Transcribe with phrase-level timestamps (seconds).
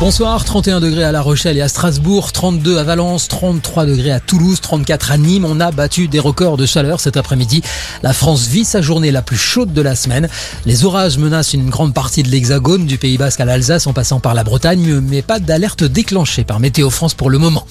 [0.00, 4.20] Bonsoir, 31 degrés à La Rochelle et à Strasbourg, 32 à Valence, 33 degrés à
[4.20, 5.44] Toulouse, 34 à Nîmes.
[5.44, 7.62] On a battu des records de chaleur cet après-midi.
[8.04, 10.28] La France vit sa journée la plus chaude de la semaine.
[10.66, 14.20] Les orages menacent une grande partie de l'Hexagone, du Pays Basque à l'Alsace en passant
[14.20, 17.66] par la Bretagne, mais pas d'alerte déclenchée par Météo France pour le moment.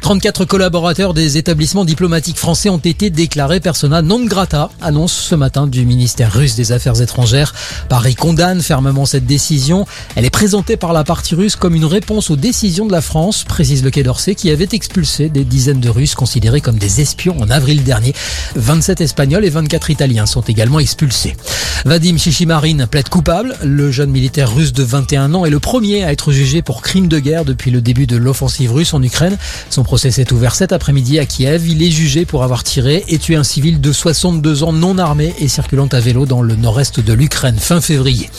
[0.00, 5.66] 34 collaborateurs des établissements diplomatiques français ont été déclarés persona non grata, annonce ce matin
[5.66, 7.54] du ministère russe des Affaires étrangères.
[7.88, 9.86] Paris condamne fermement cette décision.
[10.16, 13.44] Elle est présentée par la partie russe comme une réponse aux décisions de la France,
[13.44, 17.40] précise le Quai d'Orsay, qui avait expulsé des dizaines de Russes considérés comme des espions
[17.40, 18.14] en avril dernier.
[18.56, 21.36] 27 Espagnols et 24 Italiens sont également expulsés.
[21.84, 23.56] Vadim Chichimarine plaide coupable.
[23.62, 27.08] Le jeune militaire russe de 21 ans est le premier à être jugé pour crime
[27.08, 29.36] de guerre depuis le début de l'offensive russe en Ukraine.
[29.90, 31.66] Procès s'est ouvert cet après-midi à Kiev.
[31.66, 35.34] Il est jugé pour avoir tiré et tué un civil de 62 ans non armé
[35.40, 38.30] et circulant à vélo dans le nord-est de l'Ukraine fin février.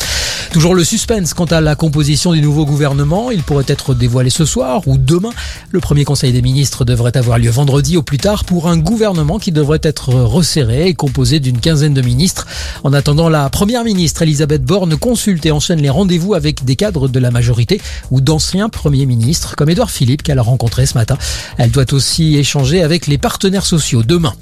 [0.52, 3.32] Toujours le suspense quant à la composition du nouveau gouvernement.
[3.32, 5.30] Il pourrait être dévoilé ce soir ou demain.
[5.72, 9.40] Le premier conseil des ministres devrait avoir lieu vendredi au plus tard pour un gouvernement
[9.40, 12.48] qui devrait être resserré et composé d'une quinzaine de ministres.
[12.84, 17.08] En attendant, la première ministre Elisabeth Borne consulte et enchaîne les rendez-vous avec des cadres
[17.08, 21.18] de la majorité ou d'anciens premiers ministres comme Édouard Philippe qu'elle a rencontré ce matin.
[21.58, 24.34] Elle doit aussi échanger avec les partenaires sociaux demain.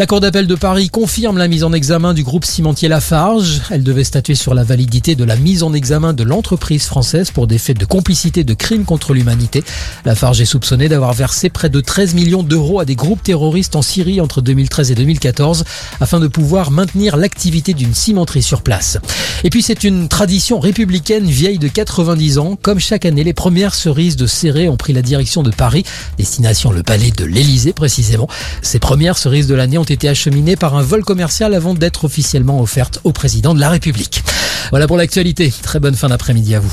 [0.00, 3.60] La Cour d'appel de Paris confirme la mise en examen du groupe cimentier Lafarge.
[3.68, 7.46] Elle devait statuer sur la validité de la mise en examen de l'entreprise française pour
[7.46, 9.62] des faits de complicité de crimes contre l'humanité.
[10.06, 13.82] Lafarge est soupçonnée d'avoir versé près de 13 millions d'euros à des groupes terroristes en
[13.82, 15.64] Syrie entre 2013 et 2014
[16.00, 18.96] afin de pouvoir maintenir l'activité d'une cimenterie sur place.
[19.44, 22.58] Et puis c'est une tradition républicaine vieille de 90 ans.
[22.62, 25.84] Comme chaque année, les premières cerises de Serré ont pris la direction de Paris,
[26.16, 28.28] destination le palais de l'Élysée précisément.
[28.62, 32.60] Ces premières cerises de l'année ont été acheminées par un vol commercial avant d'être officiellement
[32.60, 34.22] offertes au président de la République.
[34.70, 35.52] Voilà pour l'actualité.
[35.62, 36.68] Très bonne fin d'après-midi à vous.